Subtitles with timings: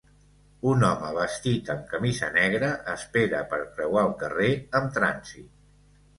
[0.69, 4.51] Un home vestit amb camisa negra espera per creuar el carrer
[4.83, 5.63] amb trànsit.